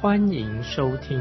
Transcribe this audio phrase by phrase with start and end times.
[0.00, 1.18] 欢迎收听。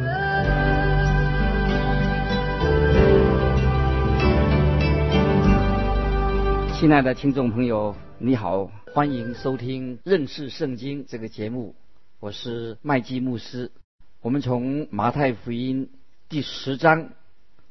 [6.75, 11.73] 亲爱的听众朋友，你好，欢迎收听认识圣经这个节目，
[12.19, 13.71] 我是麦基牧师。
[14.21, 15.89] 我们从马太福音
[16.29, 17.09] 第十章，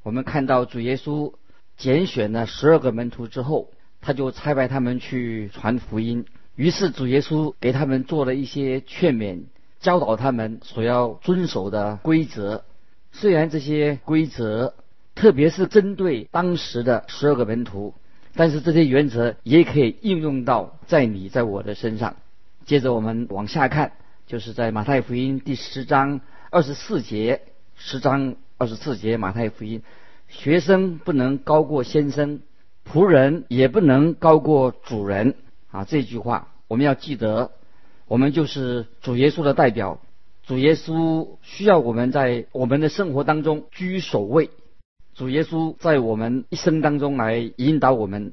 [0.02, 1.34] 我们看到主耶稣
[1.76, 3.70] 拣选了十二个门徒之后，
[4.00, 6.26] 他就差派他们去传福音。
[6.56, 9.44] 于是主耶稣给他们做了一些劝勉，
[9.86, 12.64] 教导他们所要遵守的规则。
[13.12, 14.74] 虽然这些规则，
[15.14, 17.94] 特别是针对当时的十二个门徒。
[18.34, 22.16] 但是这些原则也可以应用到在你在我的身上。
[22.64, 23.92] 接着我们往下看，
[24.26, 26.20] 就是在马太福音第十章
[26.50, 27.42] 二十四节，
[27.76, 29.84] 十章二十四节马太福音，
[30.26, 32.40] 学生不能高过先生，
[32.84, 35.36] 仆人也不能高过主人。
[35.70, 37.52] 啊，这句话我们要记得，
[38.08, 40.00] 我们就是主耶稣的代表，
[40.44, 44.50] 主耶稣需要我们在我们的生活当中居首位。
[45.14, 48.32] 主耶稣在我们一生当中来引导我们。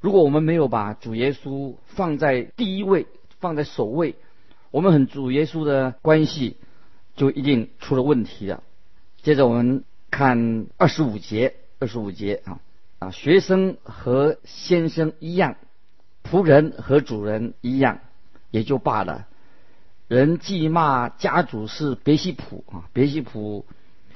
[0.00, 3.06] 如果我们没有把主耶稣放在第一位、
[3.40, 4.16] 放在首位，
[4.70, 6.56] 我们和主耶稣的关系
[7.16, 8.62] 就一定出了问题了。
[9.22, 12.60] 接着我们看二十五节，二十五节啊
[12.98, 15.56] 啊，学生和先生一样，
[16.22, 18.00] 仆人和主人一样，
[18.54, 19.26] 也就罢了。
[20.06, 23.66] 人既骂家主是别西卜啊，别西卜。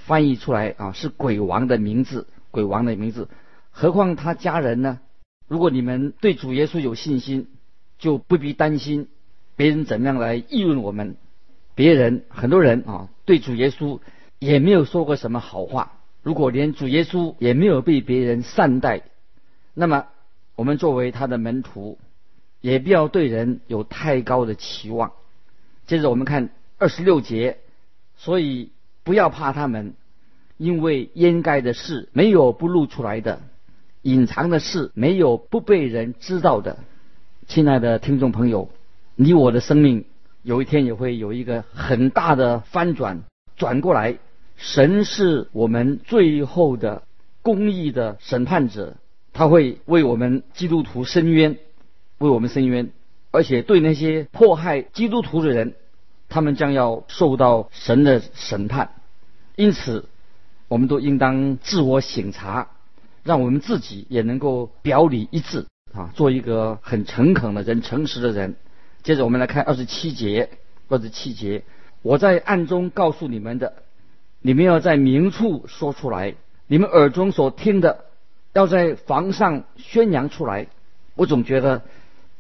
[0.07, 3.29] 翻译出来啊，是鬼王的名字，鬼王的名字。
[3.73, 5.01] 何况他家人呢？
[5.49, 7.49] 如果你们对主耶稣有信心，
[7.99, 9.09] 就不必担心
[9.57, 11.17] 别人怎么样来议论我们。
[11.75, 13.99] 别人很多人啊，对主耶稣
[14.39, 15.95] 也没有说过什么好话。
[16.23, 19.03] 如果连主耶稣也没有被别人善待，
[19.75, 20.07] 那么
[20.55, 21.99] 我们作为他的门徒，
[22.61, 25.13] 也不要对人有太高的期望。
[25.87, 27.59] 接着我们看二十六节，
[28.17, 28.71] 所以。
[29.05, 29.95] 不要怕他们，
[30.59, 33.41] 因为掩盖的事没有不露出来的，
[34.03, 36.77] 隐藏的事没有不被人知道的。
[37.47, 38.69] 亲爱的听众朋友，
[39.17, 40.05] 你我的生命
[40.43, 43.23] 有一天也会有一个很大的翻转，
[43.57, 44.19] 转过来，
[44.59, 47.05] 神是我们最后的
[47.41, 48.99] 公义的审判者，
[49.33, 51.57] 他会为我们基督徒伸冤，
[52.19, 52.91] 为我们伸冤，
[53.31, 55.75] 而且对那些迫害基督徒的人，
[56.29, 58.91] 他们将要受到神的审判。
[59.57, 60.05] 因此，
[60.69, 62.69] 我们都应当自我省察，
[63.25, 68.57] 让我们自己也能够表里一致啊，做一个很诚恳的人、诚实的人。
[69.03, 70.51] 接着，我们来看二十七节，
[70.89, 71.63] 二十七节，
[72.03, 73.75] 我在暗中告诉你们的，
[74.43, 76.35] 你们要在明处说出来；
[76.67, 78.05] 你们耳中所听的，
[78.53, 80.67] 要在房上宣扬出来。
[81.15, 81.83] 我总觉得，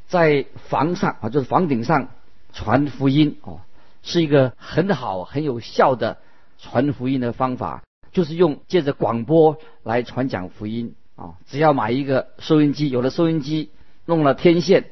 [0.08, 2.08] 在房上啊，就是房顶上
[2.52, 3.60] 传福音哦，
[4.02, 6.18] 是一个很好、很有效的。
[6.60, 11.36] 传福音的方法就是用借着广播来传讲福音啊！
[11.46, 13.70] 只要买一个收音机，有了收音机，
[14.06, 14.86] 弄了天线，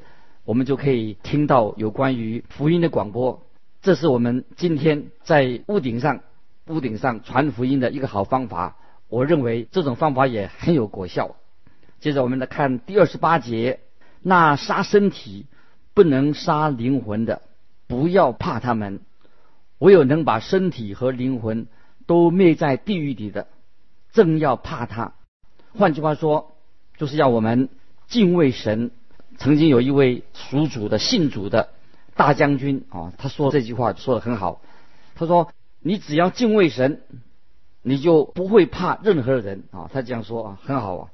[0.45, 3.43] 我们就可以听到有关于福音的广播。
[3.83, 6.21] 这是我们今天在屋顶上
[6.69, 8.77] 屋顶上传福音的一个好方法。
[9.09, 11.35] 我认为这种方法也很有果效。
[11.99, 13.81] 接着我们来看第二十八节：
[14.29, 15.47] 那杀身体
[15.95, 17.43] 不能杀灵魂的，
[17.87, 18.99] 不要怕他们。
[19.79, 21.69] 唯有能把身体和灵魂
[22.09, 23.47] 都灭在地狱里的，
[24.11, 25.13] 正要怕他。
[25.79, 26.57] 换句话说，
[26.97, 27.69] 就是要我们
[28.09, 28.91] 敬畏神。
[29.39, 31.69] 曾经有一位属主的信主的
[32.17, 34.61] 大将军啊，他说这句话说的很好。
[35.15, 37.01] 他说：“你只要敬畏神，
[37.81, 41.11] 你就不会怕任何人啊。”他这样说啊，很好啊。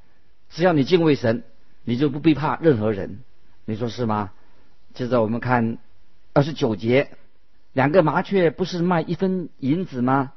[0.49, 1.45] 只要你敬畏神，
[1.85, 3.21] 你就不必怕任何人。
[3.65, 4.31] 你说是吗？
[4.95, 5.79] 接着我们看
[6.33, 7.11] 二十九节。
[7.73, 10.33] 两个麻雀不是卖一分银子吗？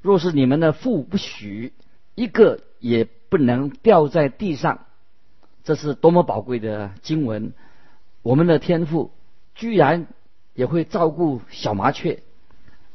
[0.00, 1.72] 若是你们的父不许，
[2.14, 4.86] 一个也不能掉在地上。
[5.62, 7.52] 这是多么宝贵的经文！
[8.22, 9.12] 我们的天父
[9.54, 10.06] 居然
[10.54, 12.22] 也会照顾小麻雀。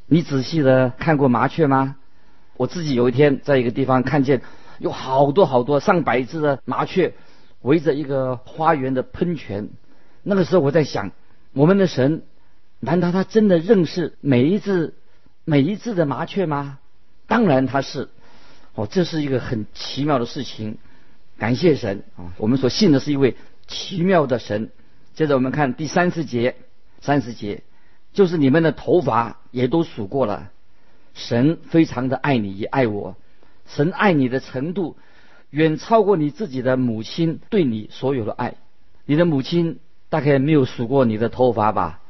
[0.07, 1.95] 你仔细的看过麻雀吗？
[2.57, 4.41] 我自己有一天在一个地方看见
[4.79, 7.13] 有好多好多上百只的麻雀
[7.61, 9.69] 围着一个花园的喷泉。
[10.23, 11.11] 那个时候我在想，
[11.53, 12.23] 我们的神。
[12.81, 14.93] 难道他真的认识每一只
[15.43, 16.79] 每一只的麻雀吗？
[17.27, 18.07] 当然他是，
[18.73, 20.77] 哦，这是一个很奇妙的事情。
[21.37, 22.31] 感谢神啊！
[22.37, 23.35] 我们所信的是一位
[23.67, 24.69] 奇妙的神。
[25.13, 26.55] 接着我们看第三十节，
[27.01, 27.63] 三十节
[28.13, 30.49] 就是你们的头发也都数过了。
[31.13, 33.17] 神非常的爱你，也爱我。
[33.65, 34.95] 神爱你的程度
[35.49, 38.55] 远超过你自己的母亲对你所有的爱。
[39.05, 39.79] 你的母亲
[40.09, 42.01] 大概没有数过你的头发吧？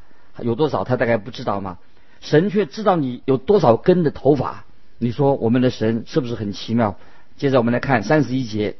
[0.42, 0.84] 有多少？
[0.84, 1.80] 他大概不知道吗？
[2.22, 4.66] 神却知道你有多少根的头发。
[4.98, 6.98] 你说我们的神是不是很奇妙？
[7.38, 8.76] 接着我们来看三十一节，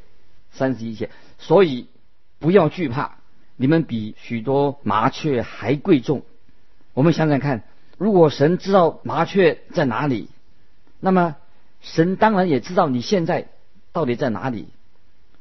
[0.52, 1.10] 三十一节。
[1.38, 1.88] 所以
[2.40, 3.20] 不要惧怕，
[3.56, 6.24] 你们比许多麻雀还贵重。
[6.94, 7.64] 我们想想看，
[7.98, 10.28] 如果神知道麻雀在哪里，
[11.00, 11.38] 那么
[11.80, 13.48] 神当然也知道你现在
[13.92, 14.68] 到底在哪里。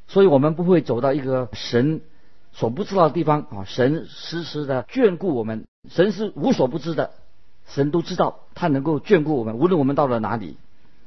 [0.06, 2.00] 所以我们不会走到一个神
[2.52, 3.64] 所不知道的地方啊！
[3.66, 7.10] 神时时的眷顾我们，神是无所不知的，
[7.66, 10.56] 神都知道，他能够眷顾我们，无论我们到了哪里。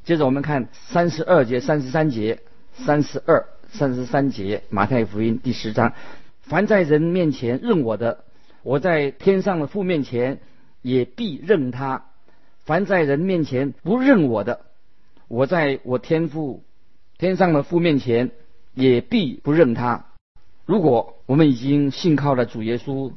[0.03, 2.41] 接着我们看三十二节、三十三节、
[2.73, 5.93] 三十二、三十三节，马太福音第十章：
[6.41, 8.23] 凡在人面前认我的，
[8.63, 10.39] 我在天上的父面前
[10.81, 12.03] 也必认他；
[12.65, 14.61] 凡在人面前不认我的，
[15.27, 16.63] 我在我天父
[17.21, 18.31] 天上的父面前
[18.73, 20.07] 也必不认他。
[20.65, 23.13] 如果我们已经信靠了主耶稣，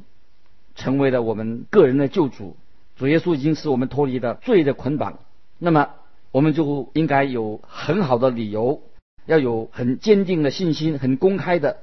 [0.75, 2.55] 成为了我们个人的救主，
[2.95, 5.19] 主耶稣已经使我们脱离了罪的捆绑，
[5.57, 5.89] 那么。
[6.31, 8.81] 我们就应该有很好的理由，
[9.25, 11.77] 要有很坚定的信心，很公开的，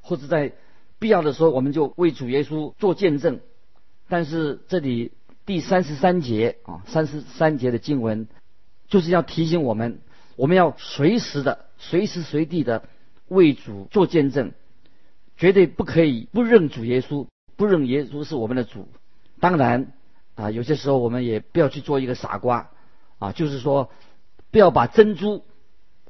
[0.00, 0.52] 或者在
[1.00, 3.40] 必要的时候，我们就为主耶稣做见证。
[4.08, 5.10] 但是这里
[5.44, 8.28] 第三十三节啊，三十三节的经文
[8.86, 9.98] 就是要提醒我们，
[10.36, 12.88] 我们要随时的、随时随地的
[13.28, 14.52] 为主做见证，
[15.36, 17.26] 绝对不可以不认主耶稣，
[17.56, 18.88] 不认耶稣是我们的主。
[19.40, 19.92] 当然
[20.34, 22.70] 啊，有些时候我们也不要去做一个傻瓜。
[23.18, 23.90] 啊，就是说，
[24.50, 25.42] 不要把珍珠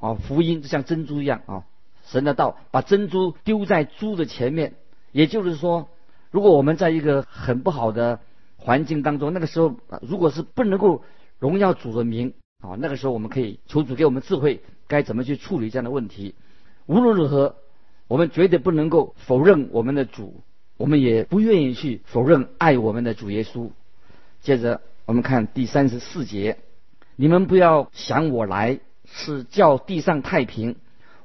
[0.01, 1.65] 啊，福音就像珍珠一样啊，
[2.05, 4.75] 神的道把珍珠丢在猪的前面。
[5.13, 5.89] 也就是说，
[6.33, 8.19] 如果我们在一个很不好的
[8.57, 11.05] 环境当中，那个时候如果是不能够
[11.39, 16.35] 荣耀主的名啊，那个时候我们可以求主给我们智慧，该怎么去处理这样的问题。
[16.87, 17.57] 无论如何，
[18.09, 20.43] 我们绝对不能够否认我们的主，
[20.77, 23.71] 我们也不愿意去否认爱我们的主耶稣。
[24.41, 26.59] 接着我们看第三十四节。
[27.19, 30.77] 你们不要想我来是叫地上太平，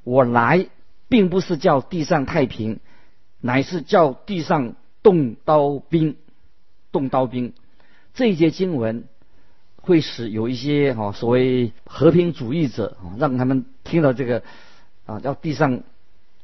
[0.04, 0.68] 我来
[1.08, 2.80] 并不是叫地上太平，
[3.42, 6.16] 乃是叫地上动刀兵，
[6.92, 7.52] 动刀兵。
[8.14, 9.04] 这一节经文
[9.82, 14.42] 会使有一些哈所谓和平主义者啊，让他们听到这个
[15.04, 15.82] 啊要地上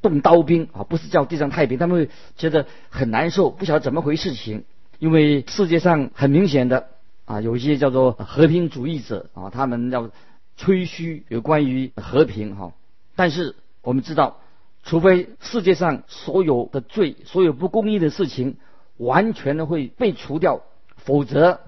[0.02, 4.64] 动刀兵啊，不是叫地上太平，他们会觉得很难受，不晓得怎么回事情，
[4.98, 6.88] 因为世界上很明显的。
[7.24, 10.10] 啊，有一些叫做和平主义者啊，他们要
[10.56, 12.72] 吹嘘有关于和平哈。
[13.16, 14.38] 但是我们知道，
[14.82, 18.56] 除非世界上所有的罪、所有不公义的事情
[18.96, 20.62] 完全的会被除掉，
[20.96, 21.60] 否则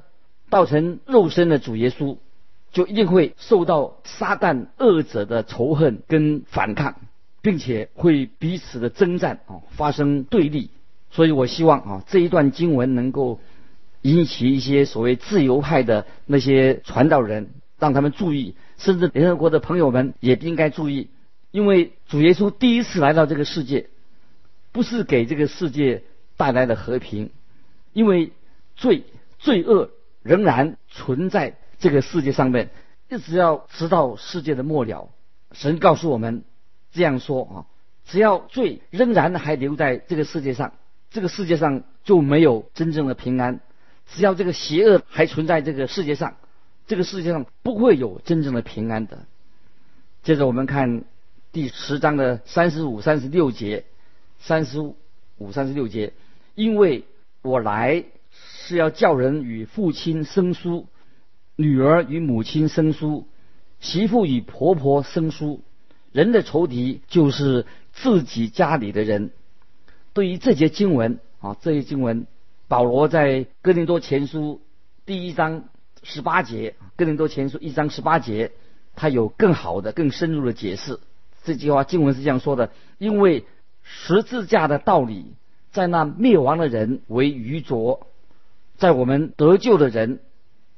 [0.51, 2.19] 造成肉身的主耶稣
[2.73, 6.97] 就一定会受到撒旦恶者的仇恨跟反抗，
[7.43, 10.71] 并且会彼此的征战啊，发生对立。
[11.11, 13.41] 所以我希望啊，这一段经文能够。
[14.03, 21.11] 引起一些所谓自由派的那些传道人，让他们注意，甚至联合国的朋友们也应该注意，
[21.51, 23.91] 因为主耶稣第一次来到这个世界，
[24.73, 26.03] 不是给这个世界
[26.39, 27.29] 带来了和平，
[27.93, 28.33] 因为
[28.75, 29.05] 罪
[29.39, 29.91] 罪恶
[30.23, 32.71] 仍然存在这个世界上面，
[33.09, 35.11] 一直要直到世界的末了。
[35.53, 36.45] 神告诉我们
[36.93, 37.55] 这样说啊，
[38.05, 40.75] 只要罪仍然还留在这个世界上，
[41.11, 43.61] 这个世界上就没有真正的平安。
[44.13, 46.37] 只要这个邪恶还存在这个世界上，
[46.87, 49.27] 这个世界上不会有真正的平安的。
[50.23, 51.05] 接着我们看
[51.53, 53.85] 第十章的三十五、三十六节，
[54.39, 54.97] 三十五、
[55.53, 56.13] 三十六节，
[56.55, 57.05] 因为
[57.43, 58.05] 我来
[58.71, 60.87] 是要叫人与父亲生疏，
[61.57, 63.27] 女儿与母亲生疏，
[63.81, 65.65] 媳妇与婆婆生疏，
[66.13, 69.33] 人的仇敌就是自己家里的人。
[70.13, 72.29] 对于这节经文啊，这些经文。
[72.69, 74.61] 保罗在哥林多前书
[75.05, 75.65] 第一章
[76.05, 78.53] 十八节，哥林多前书一章十八节，
[78.95, 81.01] 他有更好的、更深入的解释。
[81.43, 83.45] 这句话经文是这样说的：因为
[83.83, 85.35] 十字架的道理，
[85.73, 88.07] 在那灭亡的人为愚拙，
[88.81, 90.19] 在我们得救的人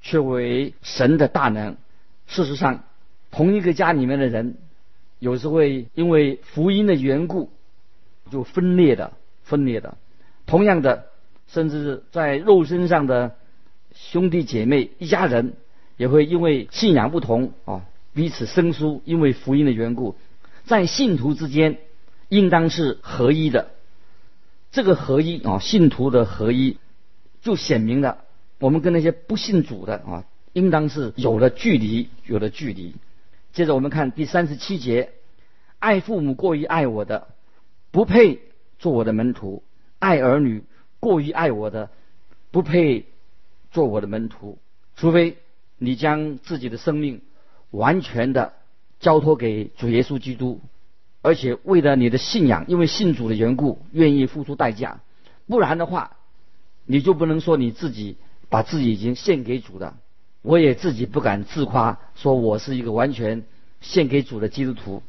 [0.03, 1.77] 却为神的大能。
[2.27, 2.85] 事实上，
[3.31, 4.59] 同一个家里面的人，
[5.19, 7.51] 有时会因为福音的缘故，
[8.31, 9.97] 就分裂的、分裂的。
[10.45, 11.07] 同样的。
[11.49, 13.37] 甚至在肉身上的
[13.95, 15.53] 兄弟姐妹一家人，
[15.99, 17.83] 也会因为信仰不同啊，
[18.15, 20.17] 彼此生疏，因为福音的缘故，
[20.65, 21.77] 在信徒之间
[22.31, 23.69] 应当是合一的。
[24.71, 26.79] 这个合一啊，信徒的合一，
[27.43, 28.25] 就显明了
[28.59, 32.95] 我们跟那些不信主的啊，应当是有了距离，有了距离。
[33.53, 35.11] 接着我们看第三十七节：
[35.79, 37.27] 爱父母过于爱我的，
[37.91, 38.41] 不配
[38.79, 39.63] 做我的门徒；
[39.99, 40.63] 爱儿女
[41.01, 41.91] 过于爱我的，
[42.51, 43.07] 不配
[43.73, 44.59] 做我的门徒。
[44.95, 45.37] 除非
[45.79, 47.23] 你将自己的生命
[47.71, 48.53] 完全的
[49.01, 50.61] 交托给主耶稣基督，
[51.23, 55.01] 而且为了你的信仰，因为信主的缘故，愿意付出代价，
[55.49, 56.17] 不然的话，
[56.85, 58.17] 你就不能说你自己
[58.49, 59.97] 把自己已经献给主的。
[60.43, 63.45] 我也自己不敢自夸，说我是一个完全
[63.81, 65.03] 献给主的基督徒，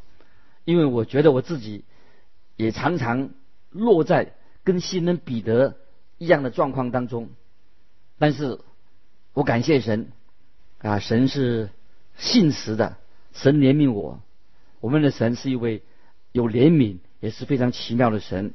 [0.66, 1.84] 因为我觉得我自己
[2.56, 3.30] 也常常
[3.70, 5.76] 落在跟新人彼得
[6.18, 7.30] 一样的状况当中，
[8.18, 8.60] 但是。
[9.36, 10.12] 我感谢神，
[10.78, 11.72] 啊，神是
[12.16, 12.98] 信实的，
[13.34, 14.22] 神怜悯我。
[14.80, 15.82] 我们的神是一位
[16.32, 18.54] 有怜悯，也是非常奇妙的神。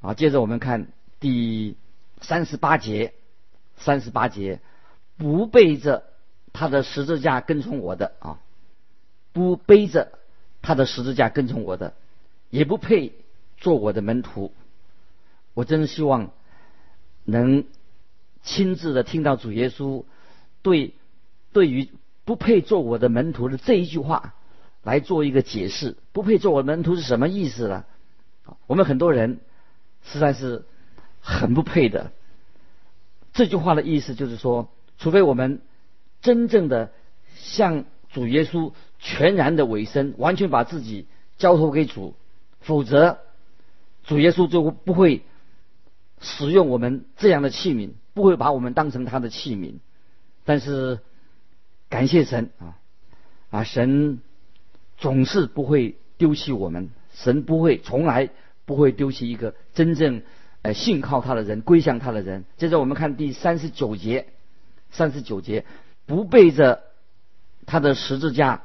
[0.00, 0.88] 啊，接着我们看
[1.20, 1.76] 第
[2.26, 3.14] 三十八节，
[3.76, 4.60] 三十八节，
[5.16, 6.04] 不背着
[6.52, 8.40] 他的十字架跟从我的啊，
[9.32, 10.18] 不背着
[10.62, 11.94] 他的十字架跟从我的，
[12.50, 13.12] 也不配
[13.56, 14.52] 做我的门徒。
[15.54, 16.30] 我真希望
[17.24, 17.64] 能。
[18.46, 20.04] 亲自的听到主耶稣
[20.60, 20.92] 对
[21.54, 21.88] 对于
[22.26, 24.34] 不配做我的门徒的这一句话
[24.82, 27.86] 来做一个解释，不配做我门徒是什么意思呢？
[28.66, 29.40] 我们很多人
[30.02, 30.66] 实在是
[31.24, 32.12] 很不配的。
[33.32, 35.60] 这句话的意思就是说，除非我们
[36.20, 36.92] 真正的
[37.34, 41.06] 向主耶稣全然的委身，完全把自己
[41.38, 42.14] 交托给主，
[42.60, 43.18] 否则
[44.04, 45.22] 主耶稣就不会
[46.20, 47.90] 使用我们这样的器皿。
[48.14, 49.80] 不会把我们当成他的器皿，
[50.44, 51.00] 但是
[51.88, 52.78] 感谢神啊
[53.50, 53.64] 啊！
[53.64, 54.20] 神
[54.98, 58.30] 总是不会丢弃我们，神不会从来
[58.66, 60.22] 不会丢弃一个真正
[60.64, 62.46] 呃信靠他的人、归向他的人。
[62.56, 64.28] 接着我们看第三十九节，
[64.90, 65.66] 三十九节
[66.06, 66.82] 不背着
[67.66, 68.62] 他的十字架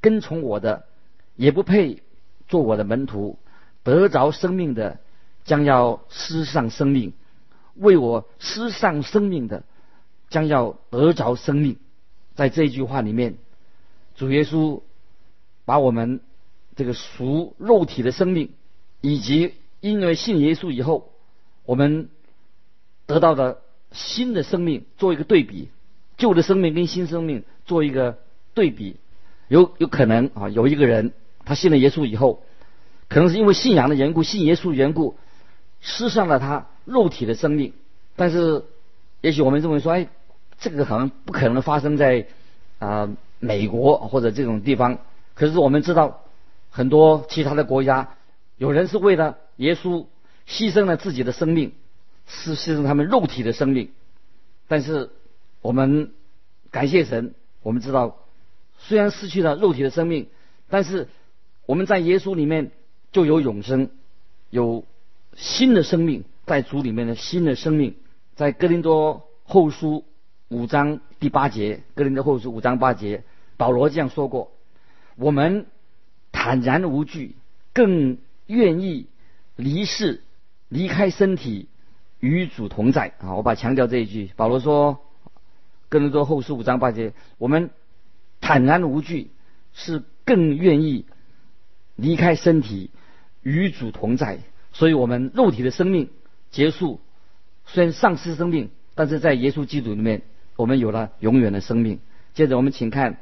[0.00, 0.86] 跟从我的，
[1.34, 2.04] 也不配
[2.46, 3.38] 做我的门徒。
[3.82, 5.00] 得着生命的，
[5.44, 7.12] 将要失上生命。
[7.74, 9.64] 为我失丧生命的，
[10.30, 11.76] 将要得着生命。
[12.36, 13.34] 在这一句话里面，
[14.14, 14.80] 主耶稣
[15.64, 16.20] 把我们
[16.76, 18.52] 这个属肉体的生命，
[19.00, 21.12] 以及因为信耶稣以后，
[21.66, 22.08] 我们
[23.04, 23.58] 得到的
[23.92, 25.68] 新的生命做一个对比，
[26.16, 28.18] 旧的生命跟新生命做一个
[28.54, 28.96] 对比。
[29.48, 31.12] 有有可能啊，有一个人
[31.44, 32.42] 他信了耶稣以后，
[33.08, 35.16] 可能是因为信仰的缘故，信耶稣的缘故，
[35.80, 36.66] 失上了他。
[36.86, 37.72] 肉体的生命，
[38.14, 38.64] 但是
[39.20, 40.06] 也许我们认为说，哎，
[40.60, 42.28] 这个好像不可能发生在
[42.78, 44.98] 啊美国或者这种地方。
[45.34, 46.22] 可是我们知道，
[46.70, 48.10] 很多其他的国家，
[48.56, 50.06] 有人是为了耶稣
[50.46, 51.72] 牺牲了自己的生命，
[52.26, 53.90] 是牺牲他们肉体的生命。
[54.68, 55.10] 但是
[55.60, 56.12] 我们
[56.70, 58.18] 感谢神，我们知道，
[58.78, 60.28] 虽然失去了肉体的生命，
[60.68, 61.08] 但是
[61.66, 62.70] 我们在耶稣里面
[63.12, 63.90] 就有永生，
[64.50, 64.84] 有
[65.36, 66.24] 新的生命。
[66.46, 67.96] 在主里面的新的生命，
[68.36, 70.04] 在哥林多后书
[70.46, 73.24] 五章第八节，哥林多后书五章八节，
[73.56, 74.52] 保罗这样说过
[75.18, 75.66] ：“我们
[76.30, 77.34] 坦然无惧，
[77.72, 79.08] 更愿意
[79.56, 80.22] 离世，
[80.68, 81.68] 离开身体，
[82.20, 84.30] 与主同在。”啊，我把强调这一句。
[84.36, 85.00] 保罗说
[85.88, 87.70] ：“哥林多后书五章八节，我们
[88.40, 89.30] 坦然无惧，
[89.72, 91.06] 是更愿意
[91.94, 92.90] 离开身体，
[93.42, 94.40] 与主同在。
[94.72, 96.08] 所以，我们肉体的生命。”
[96.52, 97.00] 结束，
[97.66, 100.22] 虽然丧失生命，但是在耶稣基督里面，
[100.54, 101.98] 我们有了永远的生命。
[102.34, 103.18] 接着我们请看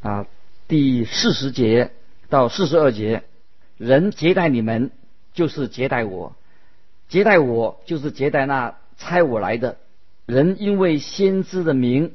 [0.00, 0.26] 啊，
[0.68, 1.90] 第四十节
[2.30, 3.24] 到四十二节，
[3.76, 4.90] 人接待你们，
[5.34, 6.34] 就是接待我；
[7.12, 9.76] 接待我，就是接待那差我来的。
[10.24, 12.12] 人因为先知的名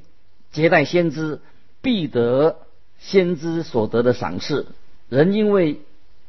[0.52, 1.40] 接待先知，
[1.84, 2.58] 必得
[2.98, 4.66] 先知所得的赏赐；
[5.08, 5.82] 人因为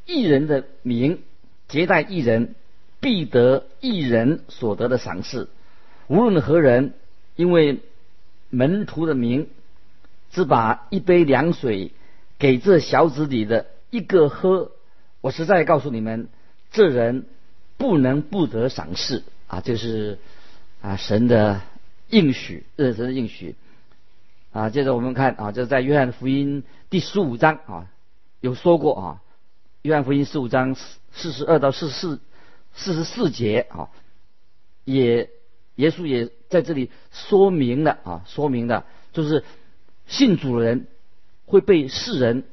[0.04, 1.22] 异人的名
[1.66, 2.54] 接待异人。
[3.00, 5.48] 必得一人所得的赏赐。
[6.08, 6.94] 无论何人，
[7.36, 7.78] 因为
[8.50, 9.46] 门徒的名，
[10.32, 11.92] 只把一杯凉水
[12.40, 14.72] 给这小子里的一个喝，
[15.20, 16.26] 我实在告诉你们，
[16.72, 17.26] 这人
[17.78, 19.62] 不能不得赏赐啊！
[19.62, 20.18] 这是
[20.82, 21.62] 啊神的
[22.10, 23.56] 应许，这是神的应许
[24.52, 24.68] 啊。
[24.68, 27.86] 接着我们看啊，这是在约翰福音第十五章啊
[28.40, 29.22] 有说过啊，
[29.80, 30.76] 约翰福音十五章
[31.12, 32.20] 四十二到四十四。
[32.74, 33.88] 四十四节啊，
[34.84, 35.30] 也
[35.76, 39.42] 耶稣也在这里说明了啊，说明了就是
[40.06, 40.86] 信主的人
[41.46, 42.44] 会被世人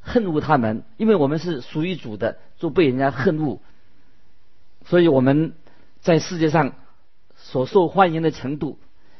[0.00, 3.60] 恨恶他们，因为我们是属于主的，就被人家恨恶。
[4.90, 5.52] 所以我们
[6.00, 6.72] 在世界上
[7.36, 8.76] 所受欢迎的程度，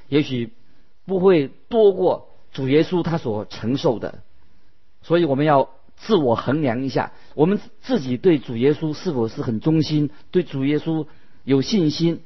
[0.08, 0.52] 也许
[1.06, 4.18] 不会多过主耶稣他所承受的。
[5.00, 11.06] 所以我们要自我衡量一下，我们自己对主耶稣是否是很忠心，对主耶稣
[11.44, 12.24] 有信心，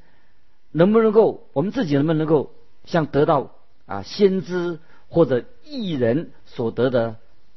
[0.73, 2.51] 能不能够我们自己能不能够
[2.87, 3.51] 像得到
[3.85, 7.17] 啊先知或者艺人所得的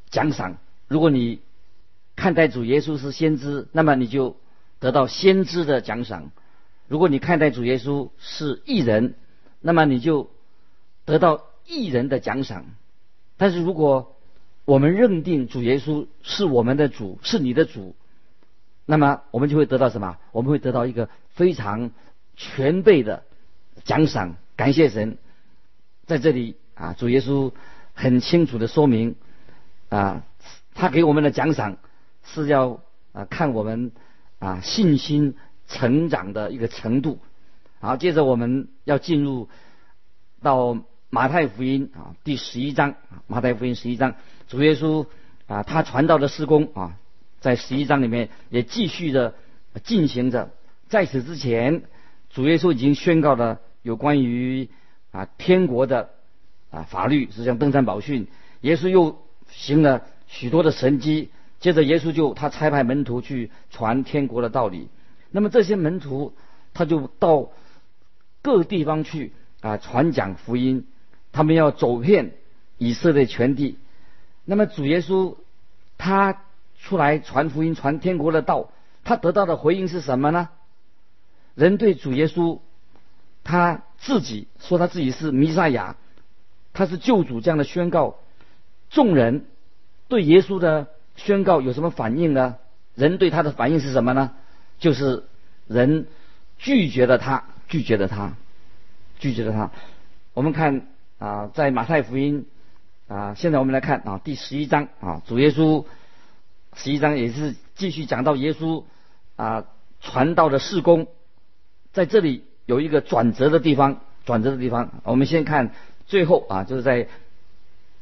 [0.09, 0.57] 奖赏？
[0.89, 1.39] 如果你
[2.17, 4.35] 看待主耶稣是先知，那么你就。
[4.79, 6.31] 得到先知的奖赏。
[6.87, 9.15] 如果你看待主耶稣是异人，
[9.59, 10.29] 那么你就
[11.03, 12.65] 得到异人的奖赏。
[13.35, 14.15] 但是如果
[14.65, 17.95] 我们认定主耶稣是我们的主，是你的主，
[18.85, 20.17] 那么我们就会得到什么？
[20.31, 21.91] 我们会得到一个非常
[22.35, 23.23] 全备的
[23.83, 24.35] 奖赏。
[24.55, 25.17] 感谢神，
[26.05, 27.51] 在这里啊，主耶稣
[27.93, 29.15] 很清楚的说明
[29.89, 30.23] 啊，
[30.73, 31.77] 他给我们的奖赏
[32.23, 32.79] 是要
[33.11, 33.91] 啊看我们。
[34.39, 35.35] 啊，信心
[35.67, 37.19] 成长的一个程度。
[37.79, 39.49] 好，接着我们要进入
[40.41, 42.95] 到马太福音啊第十一章。
[43.27, 44.15] 马太福音十一章，
[44.47, 45.07] 主耶稣
[45.47, 46.97] 啊他传道的施工啊，
[47.39, 49.33] 在十一章里面也继续的
[49.83, 50.51] 进行着。
[50.87, 51.83] 在此之前，
[52.29, 54.69] 主耶稣已经宣告了有关于
[55.11, 56.09] 啊天国的
[56.69, 58.27] 啊法律，实际上登山宝训。
[58.61, 61.29] 耶稣又行了许多的神迹。
[61.59, 64.89] 接着，耶稣就他差派门徒去传天国的道理。
[65.31, 66.33] 那么这些门徒
[66.73, 67.49] 他就到
[68.43, 70.85] 各地方去啊传讲福音，
[71.31, 72.33] 他们要走遍
[72.77, 73.77] 以色列全地。
[74.45, 75.35] 那么主耶稣
[75.97, 76.43] 他
[76.79, 78.69] 出来传福音、传天国的道，
[79.03, 80.49] 他得到的回应是什么呢？
[81.55, 82.59] 人对主耶稣
[83.43, 85.95] 他自己说他自己是弥赛亚，
[86.73, 88.17] 他是救主这样的宣告，
[88.91, 89.47] 众人
[90.07, 90.89] 对耶稣的。
[91.17, 92.55] 宣告有什么反应呢？
[92.95, 94.31] 人对他的反应是什么呢？
[94.79, 95.25] 就是
[95.67, 96.07] 人
[96.57, 98.33] 拒绝了他，拒绝了他，
[99.19, 99.71] 拒绝了他。
[100.33, 100.87] 我们看
[101.19, 102.45] 啊，在马太福音
[103.07, 105.85] 啊，现在我们来看啊，第十一章啊，主耶稣
[106.75, 108.83] 十一章也是继续讲到耶稣
[109.35, 109.65] 啊
[110.01, 111.07] 传道的事工，
[111.93, 114.91] 在这里有一个转折的地方，转折的地方。
[115.03, 115.71] 我们先看
[116.05, 117.07] 最后啊，就是在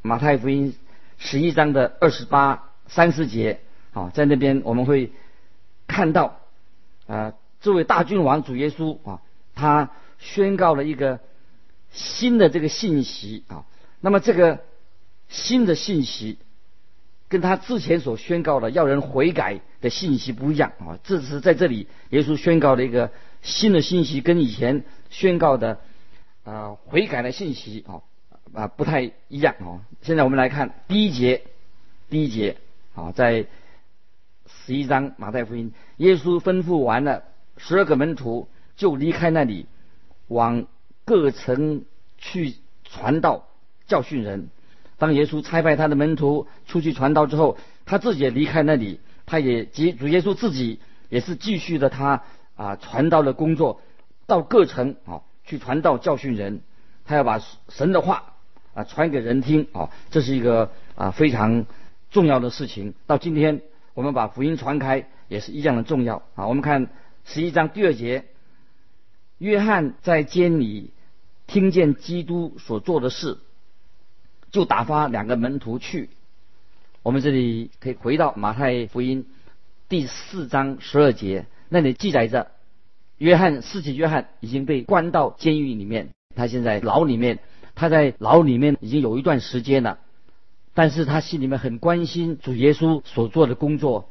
[0.01, 0.75] 马太福音
[1.17, 2.63] 十一章的二十八。
[2.87, 3.59] 三十节
[3.93, 5.11] 啊，在那边我们会
[5.87, 6.39] 看到
[7.07, 9.21] 啊，这位大君王主耶稣啊，
[9.55, 11.19] 他宣告了一个
[11.91, 13.65] 新的这个信息啊。
[14.01, 14.59] 那么这个
[15.29, 16.37] 新的信息
[17.27, 20.99] 跟他之前所宣告的要人悔改的信息不一样啊。
[21.03, 25.79] 这是在这里耶稣宣告的一个新的信息，跟以前宣告的
[26.43, 28.01] 啊悔改的信息啊
[28.53, 29.81] 啊不太一样啊。
[30.01, 31.41] 现在我们来看第一节，
[32.09, 32.57] 第一节。
[32.95, 33.45] 啊，在
[34.47, 37.23] 十一章马太福音，耶稣吩咐完了
[37.57, 39.65] 十二个门徒，就离开那里，
[40.27, 40.65] 往
[41.03, 41.83] 各城
[42.17, 42.55] 去
[42.85, 43.47] 传道、
[43.85, 44.49] 教训人。
[44.97, 50.79] 当耶稣差派他的门徒出去传道之后，他自己也离开那里，他也及主耶稣自己
[51.09, 52.23] 也是继续的他
[52.55, 53.81] 啊传道的工作，
[54.25, 56.61] 到各城啊去传道、教训人。
[57.03, 58.35] 他要把神的话
[58.73, 61.65] 啊传给人听啊，这是一个啊非常。
[62.11, 63.61] 重要的事情，到今天
[63.93, 66.47] 我们把福音传开也是一样的重要啊！
[66.47, 66.89] 我们看
[67.25, 68.25] 十一章第二节，
[69.37, 70.91] 约翰在监里
[71.47, 73.39] 听见基督所做的事，
[74.51, 76.09] 就打发两个门徒去。
[77.03, 79.27] 我们这里可以回到马太福音
[79.89, 82.51] 第四章十二节，那里记载着
[83.17, 87.39] 约翰，四己约翰已经被关到监狱里面，他现在牢里面，
[87.75, 89.99] 他在牢里面已经有一段时间了。
[90.75, 94.09] 但是他心里面很关心主耶稣所做的工作，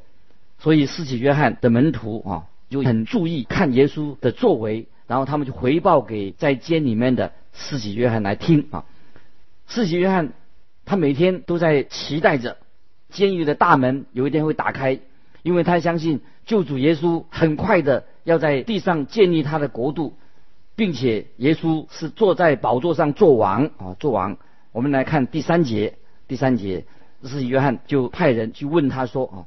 [0.58, 8.86] 所以四己约翰的门徒啊就很注意看耶稣的作为，然后他们就回报给在监里面的四己约翰来听啊。
[9.66, 10.32] 四己约翰
[10.86, 12.56] 他每天都在期待着
[13.10, 14.98] 监狱的大门有一天会打开，
[15.42, 20.16] 因为他相信救主耶稣很快的要在地上建立他的国度，
[20.76, 24.38] 并且耶稣是坐在宝座上做王啊做王。
[24.72, 25.98] 我们来看第三节。
[26.34, 26.84] 第三节，
[27.22, 29.46] 是约翰就派人去问他说：“啊，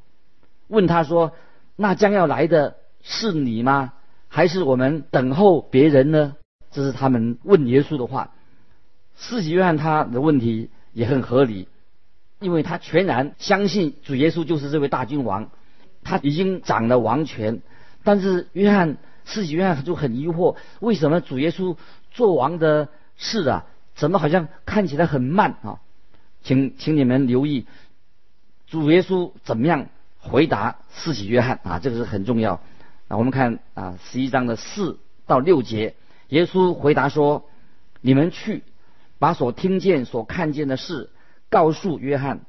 [0.69, 1.33] 问他说，
[1.75, 3.91] 那将要来的是你吗？
[4.29, 6.37] 还是我们等候别人呢？”
[6.71, 8.31] 这是他们问耶稣的话。
[9.15, 11.67] 四喜约翰他的问题也很合理，
[12.39, 15.49] 因为他全然相信主耶稣就是这位大君王，
[16.05, 17.59] 他已经掌了王权。
[18.05, 18.95] 但是约翰
[19.25, 21.75] 四喜约翰就很疑惑，为什么主耶稣
[22.11, 25.81] 做王的事啊，怎么好像看起来很慢啊？
[26.47, 27.65] 请请你们留意
[28.67, 32.61] 主耶稣怎么样回答四喜约翰啊，这个是很重要
[33.09, 33.17] 啊。
[33.17, 35.95] 我们看啊，十一章的四到六节，
[36.29, 37.49] 耶稣回答说
[37.99, 38.63] ：“你们去
[39.19, 41.09] 把所听见、所看见的事
[41.49, 42.39] 告诉约翰，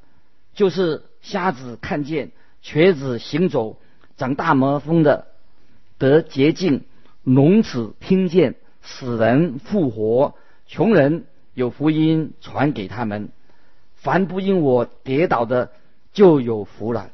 [0.53, 2.31] 就是瞎子看见，
[2.61, 3.81] 瘸子行走，
[4.15, 5.27] 长大麻风的
[5.97, 6.85] 得洁净，
[7.23, 10.35] 聋子听见，死人复活，
[10.67, 13.27] 穷人有福音传给他们。”
[14.01, 15.71] 凡不因我跌倒的，
[16.13, 17.09] 就有福了。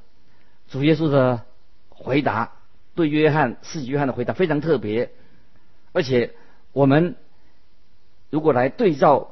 [0.70, 1.42] 主耶稣的
[1.90, 2.52] 回答
[2.94, 5.10] 对约翰，四约翰的回答非常特别，
[5.94, 6.34] 而且
[6.74, 7.16] 我们
[8.30, 9.32] 如果来对照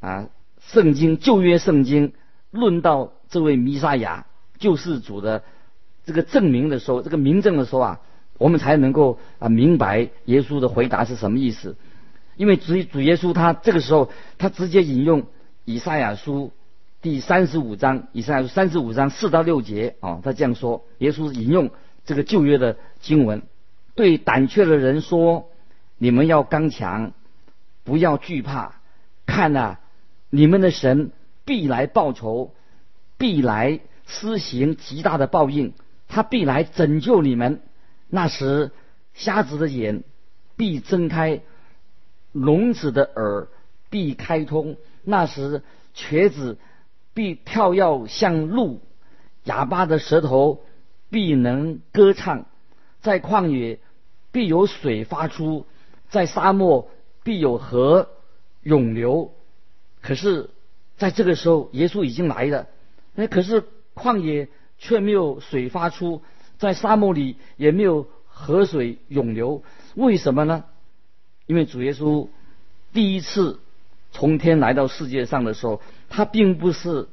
[0.00, 0.28] 啊，
[0.60, 2.14] 圣经旧约圣经
[2.50, 4.26] 论到这位弥撒亚
[4.58, 5.44] 救世主的
[6.04, 8.00] 这个证明的时候，这个明证的时候啊，
[8.38, 11.76] 我们才能够啊明白耶稣的回答是什么意思。
[12.36, 15.26] 因为主主耶稣他这个时候他直接引用
[15.64, 16.50] 以赛亚书。
[17.00, 21.70] 第三十五章，以上三十五章四到六节啊，他这样说：耶稣引用
[22.04, 23.42] 这个旧约的经文，
[23.94, 25.48] 对胆怯的人说
[25.96, 27.12] ：“你们要刚强，
[27.84, 28.80] 不要惧怕。
[29.26, 29.78] 看呐，
[30.28, 31.12] 你们的神
[31.44, 32.52] 必来报仇，
[33.16, 35.74] 必来施行极大的报应，
[36.08, 37.60] 他必来拯救你们。
[38.08, 38.72] 那时，
[39.14, 40.02] 瞎子的眼
[40.56, 41.42] 必睁开，
[42.32, 43.46] 聋子的耳
[43.88, 44.76] 必开通。
[45.04, 45.62] 那时，
[45.94, 46.58] 瘸子。”
[47.18, 48.80] 必跳跃像鹿，
[49.42, 50.62] 哑巴的舌头
[51.10, 52.46] 必能歌唱，
[53.00, 53.80] 在旷野
[54.30, 55.66] 必有水发出，
[56.10, 56.88] 在沙漠
[57.24, 58.08] 必有河
[58.62, 59.32] 涌流。
[60.00, 60.50] 可是，
[60.96, 62.68] 在这个时候，耶稣已经来了。
[63.16, 63.64] 那可是
[63.96, 64.46] 旷野
[64.78, 66.22] 却没有水发出，
[66.56, 69.64] 在沙漠里也没有河水涌流。
[69.96, 70.66] 为什么呢？
[71.46, 72.28] 因为主耶稣
[72.92, 73.58] 第一次。
[74.10, 77.08] 从天来到世界上的时候，他并不是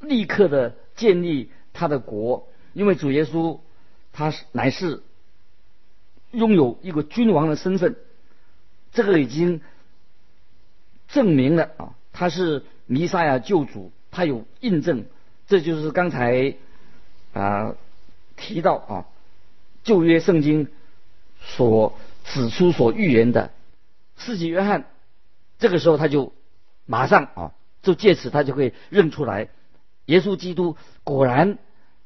[0.00, 3.60] 立刻的建立他的国，因为主耶稣
[4.12, 5.02] 他是乃是
[6.32, 7.96] 拥有一个君王的身份，
[8.92, 9.60] 这个已经
[11.08, 15.06] 证明了啊，他是弥赛亚救主，他有印证，
[15.46, 16.56] 这就是刚才
[17.32, 17.74] 啊
[18.36, 19.06] 提到啊
[19.84, 20.68] 旧约圣经
[21.40, 23.52] 所指出所预言的，
[24.16, 24.86] 四己约翰
[25.58, 26.32] 这个时候他就。
[26.90, 29.48] 马上啊，就借此他就会认出来，
[30.06, 31.56] 耶稣基督果然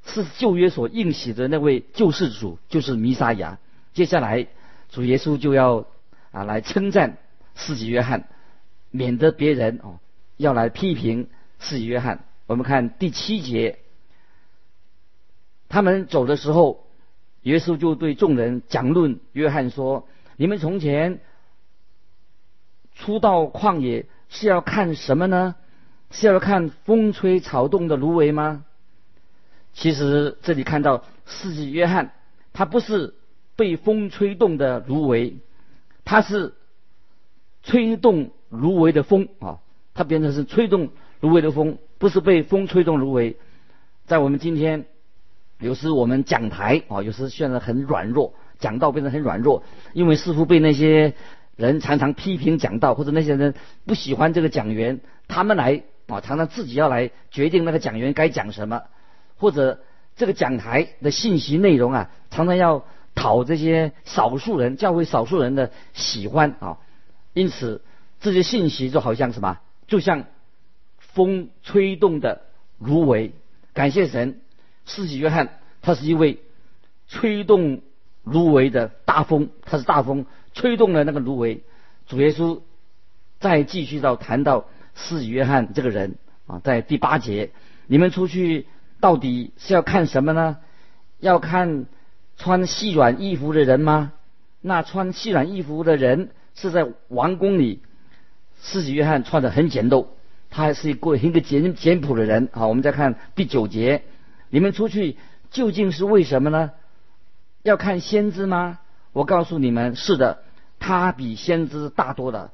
[0.05, 3.59] 是旧约所应许的那位救世主，就是弥撒亚。
[3.94, 4.47] 接下来
[4.90, 5.87] 主耶稣就要
[6.33, 7.16] 啊来称赞
[7.55, 8.29] 四己约翰，
[8.90, 10.01] 免得别人哦
[10.37, 12.23] 要来批评四己约翰。
[12.47, 13.79] 我们看第七节，
[15.70, 16.87] 他们走的时候，
[17.40, 21.20] 耶稣就对众人讲论约翰说：“你们从前
[22.94, 25.55] 出到旷野。”是要看什么呢？
[26.11, 28.65] 是要看风吹草动的芦苇吗？
[29.73, 32.13] 其实这里看到四季约翰，
[32.53, 33.15] 他不是
[33.57, 35.35] 被风吹动的芦苇，
[36.05, 36.55] 他是
[37.65, 39.59] 吹动芦苇的风啊！
[39.93, 43.37] 他变成是吹动芦苇的风，不是被风吹动芦苇。
[44.07, 44.87] 在我们今天，
[45.59, 51.15] 有时我们讲台啊，有时现在很软弱，讲道变得很软弱，因为似乎被那些。
[51.57, 53.55] 人常常批评讲道，或者那些人
[53.87, 58.83] 不喜欢这个讲员，他们来啊，常常自己要来决定那个讲员该讲什么，
[59.37, 59.81] 或者
[60.17, 66.79] 这个讲台的信息内容啊，常常要讨这些少数人教会少数人的喜欢啊。
[67.33, 67.83] 因此，
[68.21, 70.25] 这些信息就好像什么，就像
[70.99, 72.43] 风吹动的
[72.79, 73.33] 芦苇。
[73.73, 74.40] 感谢神，
[74.87, 76.40] 世纪约翰他是一位
[77.09, 77.81] 吹动
[78.25, 80.27] 芦苇的大风，他是大风。
[80.55, 81.62] 吹动了那个芦苇，
[82.07, 82.62] 主耶稣
[83.40, 87.51] 再继续到谈到四约翰这个人啊，在第八节，
[87.87, 88.67] 你们出去
[89.01, 90.59] 到底是要看什么呢？
[91.19, 91.87] 要看
[92.37, 94.12] 穿细软衣服的人吗？
[94.61, 97.83] 那穿细软衣服的人是在王宫里，
[98.57, 100.07] 四约翰穿的很简陋，
[100.51, 102.49] 他还是一个一个简简朴的人。
[102.53, 104.05] 好，我们再看第九节，
[104.49, 105.17] 你们出去
[105.51, 106.71] 究竟是为什么呢？
[107.62, 108.79] 要看先知吗？
[109.14, 110.42] 我告诉你们，是的，
[110.79, 112.50] 他比先知大多了。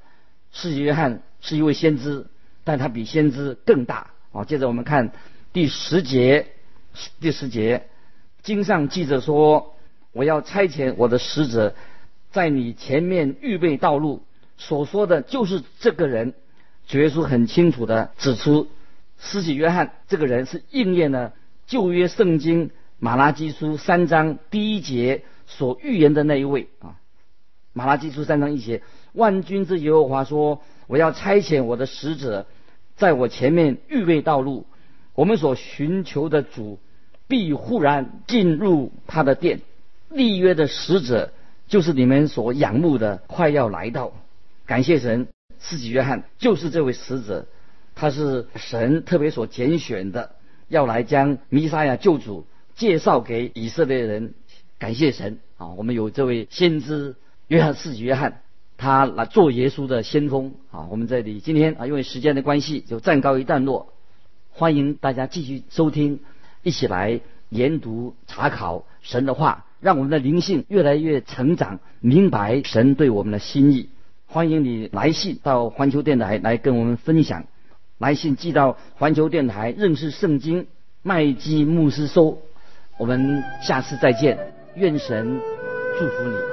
[0.52, 2.26] 是约翰是一位先知，
[2.64, 4.08] 但他比先知更大。
[4.30, 5.10] 啊，接着我们看
[5.52, 6.48] 第十节，
[7.18, 7.88] 第十节，
[8.42, 9.74] 经上记着说
[10.12, 11.74] ：“我要差遣我的使者，
[12.30, 14.22] 在你前面预备道路。”
[14.58, 16.34] 所说的就是这个人。
[16.86, 18.68] 主耶稣很清楚的指出，
[19.18, 21.32] 施洗约翰这个人是应验了
[21.66, 25.24] 旧约圣经马拉基书三章第一节。
[25.50, 26.96] 所预言的那一位啊，
[27.72, 28.82] 马拉基书三章一节，
[29.12, 32.46] 万军之耶和华说：“我要差遣我的使者，
[32.96, 34.64] 在我前面预备道路。
[35.14, 36.78] 我们所寻求的主
[37.26, 39.60] 必忽然进入他的殿。
[40.08, 41.32] 立约的使者
[41.66, 44.12] 就是你们所仰慕的，快要来到。
[44.66, 45.26] 感谢神，
[45.58, 47.46] 四己约翰就是这位使者，
[47.96, 50.36] 他是神特别所拣选的，
[50.68, 54.32] 要来将弥撒亚救主介绍给以色列人。
[54.80, 55.68] 感谢神啊！
[55.76, 57.14] 我们有这位先知
[57.48, 58.40] 约翰四子约翰，
[58.78, 60.88] 他来做耶稣的先锋啊！
[60.90, 63.92] 我们这里今天啊，因为时间的关系，就暂告一段落。
[64.50, 66.20] 欢迎大家继续收听，
[66.62, 73.90] 一起来研读查考神的话，让我们的灵性越来越成长，明白神对我们的心意。
[74.26, 77.44] 欢迎你来信到环球电台来跟我们分享，
[77.98, 80.66] 来信寄到环球电台认识圣经
[81.02, 82.38] 麦基牧师收。
[82.98, 85.40] 我们下次再见，愿神
[85.98, 86.49] 祝福你。